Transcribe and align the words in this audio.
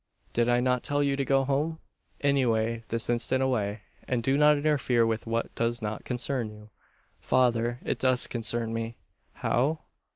Did 0.33 0.49
I 0.49 0.61
not 0.61 0.81
tell 0.81 1.03
you 1.03 1.15
to 1.15 1.23
go 1.23 1.43
home? 1.45 1.77
Away 2.23 2.81
this 2.89 3.07
instant 3.07 3.43
away; 3.43 3.81
and 4.07 4.23
do 4.23 4.35
not 4.35 4.57
interfere 4.57 5.05
with 5.05 5.27
what 5.27 5.53
does 5.53 5.79
not 5.79 6.05
concern 6.05 6.49
you!" 6.49 6.71
"Father, 7.19 7.77
it 7.83 7.99
does 7.99 8.25
concern 8.25 8.73
me!" 8.73 8.97
"How? 9.33 9.81